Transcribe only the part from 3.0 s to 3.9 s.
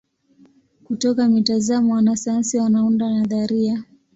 nadharia.